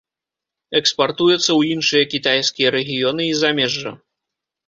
Экспартуецца 0.79 1.37
ў 1.39 1.61
іншыя 1.75 2.03
кітайская 2.15 2.69
рэгіёны 2.79 3.23
і 3.35 3.35
замежжа. 3.45 3.91